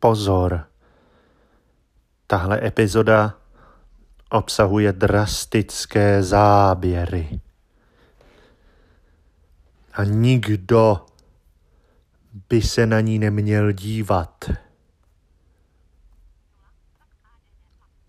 Pozor. 0.00 0.66
Tahle 2.26 2.66
epizoda 2.66 3.38
obsahuje 4.30 4.92
drastické 4.92 6.22
záběry. 6.22 7.40
A 9.92 10.04
nikdo 10.04 11.06
by 12.48 12.62
se 12.62 12.86
na 12.86 13.00
ní 13.00 13.18
neměl 13.18 13.72
dívat. 13.72 14.50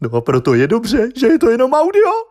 No 0.01 0.15
a 0.15 0.21
proto 0.21 0.53
je 0.53 0.67
dobře, 0.67 1.09
že 1.19 1.27
je 1.27 1.39
to 1.39 1.49
jenom 1.49 1.73
audio. 1.73 2.28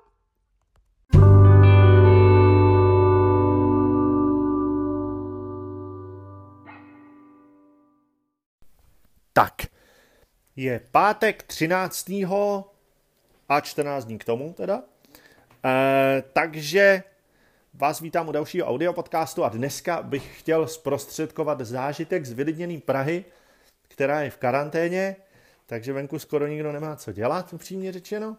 Tak, 9.39 9.63
je 10.57 10.81
pátek 10.91 11.43
13. 11.43 12.11
a 13.49 13.61
14 13.61 14.05
dní 14.05 14.19
k 14.19 14.25
tomu 14.25 14.53
teda. 14.53 14.83
E, 15.65 16.23
takže 16.33 17.03
vás 17.75 18.01
vítám 18.01 18.29
u 18.29 18.33
dalšího 18.33 18.67
audio 18.67 18.93
podcastu 18.93 19.45
a 19.45 19.49
dneska 19.49 20.03
bych 20.03 20.39
chtěl 20.39 20.67
zprostředkovat 20.67 21.61
zážitek 21.61 22.27
z 22.27 22.33
vylidněný 22.33 22.81
Prahy, 22.81 23.25
která 23.89 24.23
je 24.23 24.31
v 24.31 24.37
karanténě, 24.37 25.17
takže 25.67 25.93
venku 25.93 26.19
skoro 26.19 26.47
nikdo 26.47 26.73
nemá 26.73 26.97
co 26.97 27.13
dělat, 27.13 27.53
upřímně 27.53 27.93
řečeno. 27.93 28.37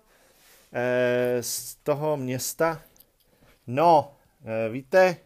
E, 0.73 1.43
z 1.43 1.75
toho 1.75 2.17
města, 2.17 2.81
no, 3.67 4.15
e, 4.45 4.69
víte, 4.69 5.17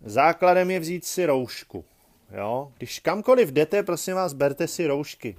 základem 0.00 0.70
je 0.70 0.80
vzít 0.80 1.04
si 1.04 1.26
roušku. 1.26 1.84
Jo? 2.36 2.72
Když 2.78 2.98
kamkoliv 2.98 3.48
jdete, 3.48 3.82
prosím 3.82 4.14
vás, 4.14 4.32
berte 4.32 4.68
si 4.68 4.86
roušky. 4.86 5.36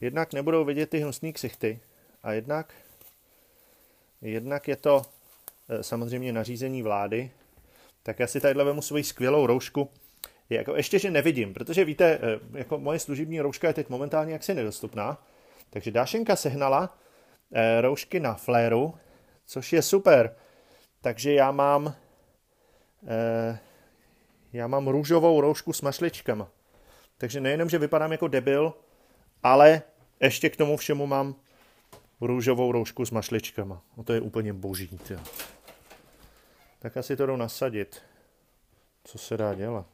Jednak 0.00 0.32
nebudou 0.32 0.64
vidět 0.64 0.90
ty 0.90 0.98
hnusný 0.98 1.32
ksichty 1.32 1.80
a 2.22 2.32
jednak, 2.32 2.74
jednak 4.22 4.68
je 4.68 4.76
to 4.76 5.02
e, 5.68 5.82
samozřejmě 5.82 6.32
nařízení 6.32 6.82
vlády, 6.82 7.30
tak 8.02 8.18
já 8.18 8.26
si 8.26 8.40
tadyhle 8.40 8.64
vemu 8.64 8.82
svoji 8.82 9.04
skvělou 9.04 9.46
roušku. 9.46 9.90
Je 10.50 10.56
jako 10.56 10.76
ještě, 10.76 10.98
že 10.98 11.10
nevidím, 11.10 11.54
protože 11.54 11.84
víte, 11.84 12.04
e, 12.04 12.18
jako 12.58 12.78
moje 12.78 12.98
služební 12.98 13.40
rouška 13.40 13.68
je 13.68 13.74
teď 13.74 13.88
momentálně 13.88 14.32
jaksi 14.32 14.54
nedostupná, 14.54 15.26
takže 15.70 15.90
Dášenka 15.90 16.36
sehnala 16.36 16.98
e, 17.52 17.80
roušky 17.80 18.20
na 18.20 18.34
fléru, 18.34 18.94
což 19.46 19.72
je 19.72 19.82
super. 19.82 20.36
Takže 21.00 21.32
já 21.32 21.50
mám 21.52 21.94
já 24.54 24.66
mám 24.66 24.88
růžovou 24.88 25.40
roušku 25.40 25.72
s 25.72 25.80
mašličkama. 25.80 26.48
Takže 27.18 27.40
nejenom, 27.40 27.68
že 27.68 27.78
vypadám 27.78 28.12
jako 28.12 28.28
debil, 28.28 28.74
ale 29.42 29.82
ještě 30.20 30.50
k 30.50 30.56
tomu 30.56 30.76
všemu 30.76 31.06
mám 31.06 31.34
růžovou 32.20 32.72
roušku 32.72 33.06
s 33.06 33.10
mašličkama. 33.10 33.82
No 33.96 34.04
to 34.04 34.12
je 34.12 34.20
úplně 34.20 34.52
boží. 34.52 34.98
Tě. 35.04 35.18
Tak 36.78 36.96
asi 36.96 37.16
to 37.16 37.26
jdu 37.26 37.36
nasadit. 37.36 38.02
Co 39.04 39.18
se 39.18 39.36
dá 39.36 39.54
dělat? 39.54 39.86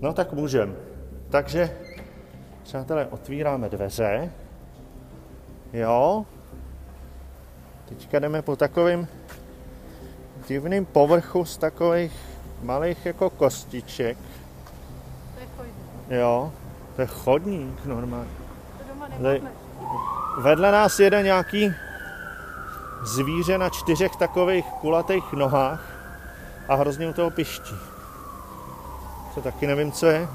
No 0.00 0.12
tak 0.12 0.32
můžem. 0.32 0.76
Takže, 1.30 1.76
přátelé, 2.62 3.06
otvíráme 3.06 3.68
dveře. 3.68 4.32
Jo. 5.72 6.26
Teďka 7.88 8.18
jdeme 8.18 8.42
po 8.42 8.56
takovým 8.56 9.08
divným 10.48 10.86
povrchu 10.86 11.44
z 11.44 11.56
takových 11.56 12.12
malých 12.62 13.06
jako 13.06 13.30
kostiček. 13.30 14.18
To 15.34 15.40
je 15.40 15.46
chodník. 15.56 15.74
Jo, 16.10 16.52
to 16.96 17.02
je 17.02 17.06
chodník 17.06 17.84
normálně. 17.84 18.30
To 18.78 18.84
doma 18.88 19.08
Tady-. 19.08 19.42
Vedle 20.38 20.72
nás 20.72 21.00
jede 21.00 21.22
nějaký 21.22 21.72
zvíře 23.02 23.58
na 23.58 23.70
čtyřech 23.70 24.16
takových 24.16 24.64
kulatých 24.64 25.32
nohách 25.32 25.82
a 26.68 26.74
hrozně 26.74 27.08
u 27.08 27.12
toho 27.12 27.30
piští. 27.30 27.74
To 29.38 29.42
taky 29.42 29.66
nevím, 29.66 29.92
co 29.92 30.06
je. 30.06 30.28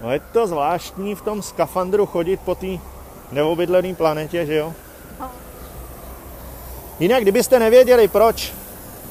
No 0.00 0.12
je 0.12 0.20
to 0.32 0.46
zvláštní 0.46 1.14
v 1.14 1.22
tom 1.22 1.42
skafandru 1.42 2.06
chodit 2.06 2.40
po 2.40 2.54
té 2.54 2.66
neobydlené 3.32 3.94
planetě, 3.94 4.46
že 4.46 4.54
jo? 4.54 4.74
Jinak, 6.98 7.22
kdybyste 7.22 7.58
nevěděli 7.58 8.08
proč, 8.08 8.54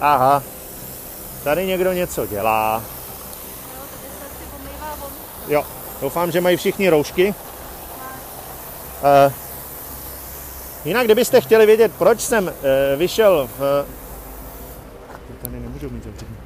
aha, 0.02 0.44
tady 1.44 1.66
někdo 1.68 1.94
něco 1.94 2.26
dělá. 2.26 2.84
Jo, 5.48 5.66
doufám, 6.02 6.32
že 6.32 6.42
mají 6.42 6.58
všichni 6.58 6.90
roušky. 6.90 7.36
Uh, 9.28 9.34
jinak, 10.86 11.06
kdybyste 11.06 11.42
chtěli 11.42 11.66
vědět, 11.66 11.92
proč 11.98 12.22
jsem 12.22 12.44
uh, 12.46 12.54
vyšel 12.98 13.50
v... 13.58 13.86
Tady 15.42 15.60
nemůžu 15.60 15.90
mít 15.90 16.04
zavřený. 16.04 16.38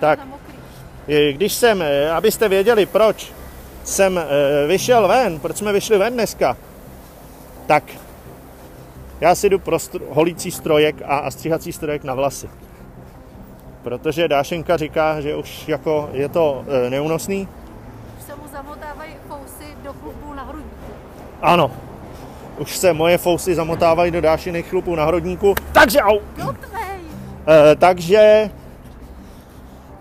Tak. 0.00 0.31
Eh, 1.08 1.32
Když 1.32 1.52
jsem, 1.52 1.82
eh, 1.82 2.10
abyste 2.10 2.48
věděli, 2.48 2.86
proč 2.86 3.32
jsem 3.84 4.18
eh, 4.18 4.66
vyšel 4.66 5.08
ven, 5.08 5.38
proč 5.38 5.56
jsme 5.56 5.72
vyšli 5.72 5.98
ven 5.98 6.14
dneska, 6.14 6.56
tak 7.66 7.84
já 9.20 9.34
si 9.34 9.48
jdu 9.48 9.58
pro 9.58 9.78
stro, 9.78 10.00
holící 10.10 10.50
strojek 10.50 10.96
a, 11.04 11.18
a 11.18 11.30
stříhací 11.30 11.72
strojek 11.72 12.04
na 12.04 12.14
vlasy. 12.14 12.50
Protože 13.82 14.28
Dášenka 14.28 14.76
říká, 14.76 15.20
že 15.20 15.34
už 15.34 15.68
jako 15.68 16.10
je 16.12 16.28
to 16.28 16.64
e, 16.86 16.90
neúnosný. 16.90 17.48
Už 18.18 18.24
se 18.24 18.32
mu 18.34 18.42
zamotávají 18.52 19.12
fousy 19.28 19.64
do 19.84 19.92
chlupů 19.92 20.34
na 20.34 20.42
hrudníku. 20.42 20.92
Ano, 21.42 21.70
už 22.58 22.76
se 22.76 22.92
moje 22.92 23.18
fousy 23.18 23.54
zamotávají 23.54 24.10
do 24.10 24.20
Dášiných 24.20 24.68
chlupů 24.68 24.94
na 24.94 25.04
hrodníku, 25.04 25.54
takže 25.72 26.00
au! 26.00 26.18
E, 27.48 27.76
takže, 27.76 28.50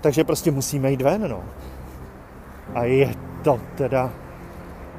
takže 0.01 0.23
prostě 0.23 0.51
musíme 0.51 0.91
jít 0.91 1.01
ven, 1.01 1.29
no. 1.29 1.43
A 2.73 2.83
je 2.83 3.13
to 3.43 3.59
teda 3.75 4.11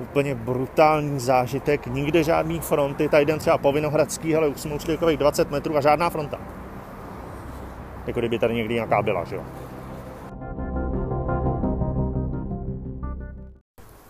úplně 0.01 0.35
brutální 0.35 1.21
zážitek, 1.21 1.87
nikde 1.87 2.23
žádný 2.23 2.61
fronty, 2.61 3.09
tady 3.09 3.23
jdem 3.23 3.39
třeba 3.39 3.59
po 3.59 3.73
Vinohradský, 3.73 4.37
ale 4.37 4.49
už 4.49 4.61
jsme 4.61 4.75
ušli 4.75 4.95
takových 4.95 5.19
20 5.19 5.51
metrů 5.51 5.77
a 5.77 5.81
žádná 5.81 6.11
fronta. 6.11 6.39
Jako 8.07 8.21
kdyby 8.21 8.39
tady 8.39 8.55
někdy 8.55 8.75
nějaká 8.75 9.03
byla, 9.03 9.25
že 9.25 9.37
jo. 9.37 9.43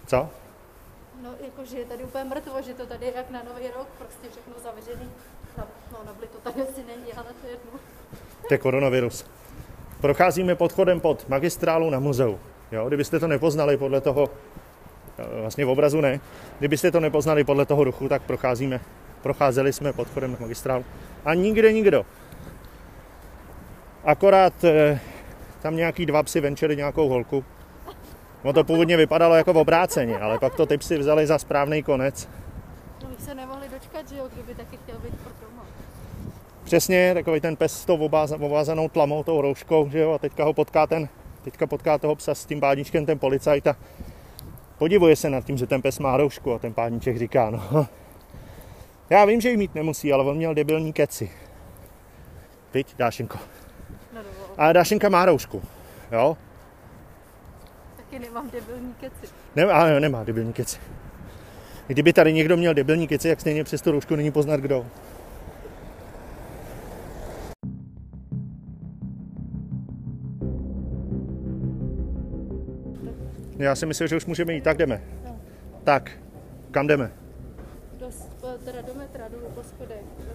Co? 0.07 0.29
No, 1.23 1.31
jakože 1.45 1.79
je 1.79 1.85
tady 1.85 2.05
úplně 2.05 2.25
mrtvo, 2.25 2.63
že 2.63 2.75
to 2.75 2.87
tady 2.87 3.07
je 3.07 3.13
jak 3.17 3.31
na 3.31 3.43
nový 3.43 3.69
rok, 3.77 3.87
prostě 3.99 4.29
všechno 4.31 4.55
zavřený. 4.65 5.11
No, 5.59 5.65
no 5.93 5.99
nabli 6.07 6.27
to 6.27 6.39
tady 6.39 6.63
asi 6.63 6.85
není, 6.85 7.13
ale 7.13 7.27
to 7.41 7.47
je 7.47 7.53
jedno. 7.53 7.81
To 8.49 8.55
je 8.55 8.59
koronavirus. 8.59 9.27
Procházíme 10.03 10.55
podchodem 10.55 11.01
pod 11.01 11.29
magistrálu 11.29 11.91
na 11.91 12.01
muzeu. 12.01 12.39
Jo, 12.73 12.89
kdybyste 12.89 13.21
to 13.21 13.29
nepoznali 13.29 13.77
podle 13.77 14.01
toho, 14.01 14.31
eh, 15.19 15.41
vlastně 15.41 15.65
v 15.65 15.69
obrazu 15.69 16.01
ne, 16.01 16.21
kdybyste 16.59 16.91
to 16.91 17.01
nepoznali 17.01 17.45
podle 17.45 17.67
toho 17.67 17.85
ruchu, 17.85 18.09
tak 18.09 18.23
procházíme, 18.23 18.81
procházeli 19.23 19.73
jsme 19.73 19.93
podchodem 19.93 20.33
na 20.33 20.37
magistrálu. 20.41 20.85
A 21.25 21.35
nikde 21.35 21.73
nikdo. 21.73 22.07
Akorát 24.05 24.65
eh, 24.65 25.01
tam 25.63 25.77
nějaký 25.77 26.07
dva 26.07 26.23
psi 26.23 26.41
venčili 26.41 26.77
nějakou 26.77 27.09
holku. 27.09 27.45
No 28.45 28.53
to 28.53 28.65
původně 28.65 28.97
vypadalo 28.97 29.35
jako 29.35 29.53
v 29.53 29.57
obráceně, 29.57 30.19
ale 30.19 30.39
pak 30.39 30.55
to 30.55 30.67
ty 30.67 30.79
psi 30.79 30.99
vzali 30.99 31.27
za 31.27 31.39
správný 31.39 31.83
konec. 31.83 32.29
No, 33.03 33.09
se 33.19 33.35
nemohli 33.35 33.69
dočkat, 33.69 34.09
že 34.09 34.17
jo, 34.17 34.29
kdyby 34.35 34.55
taky 34.55 34.77
chtěl 34.77 34.99
být 34.99 35.15
pro. 35.15 35.33
Přesně, 36.73 37.15
takový 37.15 37.41
ten 37.41 37.57
pes 37.57 37.81
s 37.81 37.85
tou 37.85 38.09
ovázanou 38.41 38.89
tlamou, 38.89 39.23
tou 39.23 39.41
rouškou, 39.41 39.89
že 39.91 39.99
jo, 39.99 40.13
a 40.13 40.19
teďka 40.19 40.45
ho 40.45 40.53
potká 40.53 40.87
ten, 40.87 41.09
teďka 41.45 41.67
potká 41.67 41.99
toho 41.99 42.17
psa 42.17 42.35
s 42.35 42.47
tím 42.47 42.61
pádíčkem 42.61 43.07
ten 43.07 43.19
policajt 43.19 43.67
a 43.67 43.77
podivuje 44.79 45.17
se 45.17 45.31
nad 45.31 45.45
tím, 45.45 45.57
že 45.57 45.67
ten 45.67 45.83
pes 45.83 45.99
má 45.99 46.17
roušku 46.17 46.53
a 46.53 46.59
ten 46.59 46.75
pádníček 46.75 47.19
říká, 47.19 47.51
no, 47.51 47.87
já 49.11 49.25
vím, 49.25 49.41
že 49.41 49.51
ji 49.51 49.57
mít 49.57 49.75
nemusí, 49.75 50.13
ale 50.13 50.25
on 50.25 50.37
měl 50.37 50.55
debilní 50.55 50.93
keci. 50.93 51.31
Viď, 52.75 52.95
Dášenko. 52.99 53.39
A 54.57 54.73
Dášenka 54.73 55.09
má 55.09 55.25
roušku, 55.25 55.63
jo? 56.13 56.37
Taky 57.97 58.19
nemám 58.19 58.51
debilní 58.51 58.95
keci. 59.01 59.33
Ne, 59.57 59.65
ale 59.65 60.01
nemá 60.01 60.25
debilní 60.25 60.53
keci. 60.53 60.79
Kdyby 61.87 62.13
tady 62.13 62.33
někdo 62.33 62.57
měl 62.57 62.75
debilní 62.75 63.09
keci, 63.09 63.29
jak 63.29 63.41
stejně 63.41 63.65
přes 63.65 63.83
tu 63.83 63.91
roušku 63.91 64.17
není 64.17 64.31
poznat 64.31 64.61
kdo. 64.61 64.87
Já 73.63 73.75
si 73.75 73.87
myslím, 73.87 74.09
že 74.09 74.17
už 74.17 74.27
můžeme 74.27 74.53
jít. 74.53 74.65
Tak 74.65 74.79
jdeme. 74.79 75.03
Tak, 75.85 76.11
kam 76.71 76.87
jdeme? 76.87 77.13
Do, 77.99 78.07
teda 78.65 78.83
do 78.83 78.95
metra, 78.95 79.29
dolů 79.29 79.47
po 79.55 79.63
schodech, 79.63 80.03
do, 80.19 80.33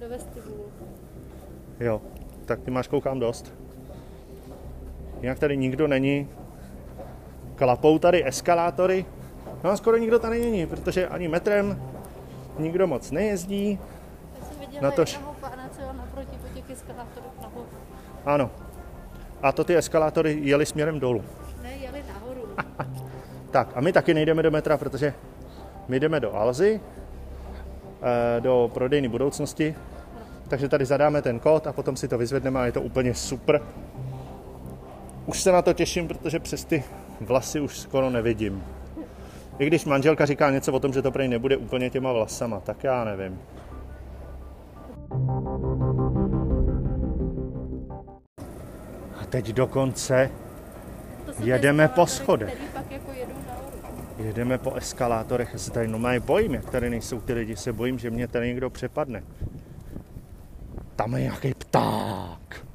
do 0.00 0.08
vestibulu. 0.08 0.64
Jo, 1.80 2.02
tak 2.44 2.60
ty 2.60 2.70
máš 2.70 2.88
koukám 2.88 3.20
dost. 3.20 3.54
Jinak 5.20 5.38
tady 5.38 5.56
nikdo 5.56 5.88
není. 5.88 6.28
Klapou 7.54 7.98
tady 7.98 8.26
eskalátory. 8.28 9.04
No 9.64 9.70
a 9.70 9.76
skoro 9.76 9.96
nikdo 9.96 10.18
tady 10.18 10.40
není, 10.40 10.66
protože 10.66 11.08
ani 11.08 11.28
metrem 11.28 11.82
nikdo 12.58 12.86
moc 12.86 13.10
nejezdí. 13.10 13.78
Já 14.40 14.46
jsem 14.46 14.60
viděla 14.60 14.82
Na 14.82 15.04
jednoho 15.06 15.34
pána, 15.40 15.68
co 15.74 15.80
jel 15.80 15.92
naproti 15.92 16.36
po 16.36 16.54
těch 16.54 16.70
eskalátorech 16.70 17.40
nahoru. 17.42 17.66
Ano. 18.24 18.50
A 19.42 19.52
to 19.52 19.64
ty 19.64 19.76
eskalátory 19.76 20.38
jeli 20.42 20.66
směrem 20.66 21.00
dolů. 21.00 21.24
Ne, 21.62 21.72
jeli 21.72 22.02
nahoru. 22.08 22.29
Tak 23.50 23.68
a 23.74 23.80
my 23.80 23.92
taky 23.92 24.14
nejdeme 24.14 24.42
do 24.42 24.50
metra, 24.50 24.76
protože 24.76 25.14
my 25.88 26.00
jdeme 26.00 26.20
do 26.20 26.36
Alzy, 26.36 26.80
eh, 28.02 28.40
do 28.40 28.70
prodejny 28.74 29.08
budoucnosti, 29.08 29.74
takže 30.48 30.68
tady 30.68 30.84
zadáme 30.84 31.22
ten 31.22 31.38
kód 31.38 31.66
a 31.66 31.72
potom 31.72 31.96
si 31.96 32.08
to 32.08 32.18
vyzvedneme 32.18 32.60
a 32.60 32.66
je 32.66 32.72
to 32.72 32.82
úplně 32.82 33.14
super. 33.14 33.60
Už 35.26 35.42
se 35.42 35.52
na 35.52 35.62
to 35.62 35.72
těším, 35.72 36.08
protože 36.08 36.38
přes 36.38 36.64
ty 36.64 36.84
vlasy 37.20 37.60
už 37.60 37.78
skoro 37.78 38.10
nevidím. 38.10 38.64
I 39.58 39.66
když 39.66 39.84
manželka 39.84 40.26
říká 40.26 40.50
něco 40.50 40.72
o 40.72 40.80
tom, 40.80 40.92
že 40.92 41.02
to 41.02 41.10
prej 41.10 41.28
nebude 41.28 41.56
úplně 41.56 41.90
těma 41.90 42.12
vlasama, 42.12 42.60
tak 42.60 42.84
já 42.84 43.04
nevím. 43.04 43.40
A 49.20 49.24
teď 49.28 49.48
dokonce 49.52 50.30
Jedeme 51.42 51.88
po 51.88 52.06
schodech. 52.06 52.58
Jedeme 54.18 54.58
po 54.58 54.74
eskalátorech, 54.74 55.54
se 55.56 55.70
tady 55.70 55.88
normálně 55.88 56.20
bojím, 56.20 56.54
jak 56.54 56.70
tady 56.70 56.90
nejsou 56.90 57.20
ty 57.20 57.32
lidi, 57.32 57.56
se 57.56 57.72
bojím, 57.72 57.98
že 57.98 58.10
mě 58.10 58.28
tady 58.28 58.48
někdo 58.48 58.70
přepadne. 58.70 59.22
Tam 60.96 61.14
je 61.14 61.20
nějaký 61.20 61.54
pták. 61.54 62.66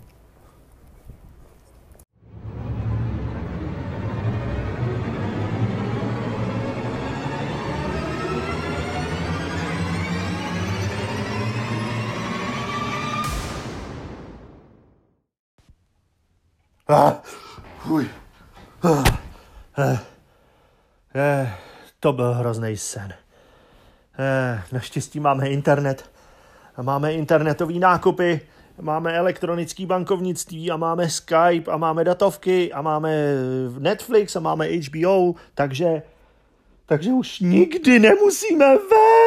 Ah, 16.87 17.21
uj. 17.89 18.24
Eh. 18.87 19.99
Eh, 21.15 21.53
to 21.99 22.13
byl 22.13 22.33
hrozný 22.33 22.77
sen. 22.77 23.13
Eh, 24.19 24.63
naštěstí 24.71 25.19
máme 25.19 25.49
internet. 25.49 26.09
Máme 26.81 27.13
internetový 27.13 27.79
nákupy, 27.79 28.41
máme 28.81 29.13
elektronický 29.13 29.85
bankovnictví 29.85 30.71
a 30.71 30.77
máme 30.77 31.09
Skype 31.09 31.71
a 31.71 31.77
máme 31.77 32.03
datovky 32.03 32.73
a 32.73 32.81
máme 32.81 33.15
Netflix 33.79 34.35
a 34.35 34.39
máme 34.39 34.67
HBO, 34.67 35.35
takže, 35.53 36.01
takže 36.85 37.11
už 37.11 37.39
nikdy 37.39 37.99
nemusíme 37.99 38.75
ven. 38.75 39.24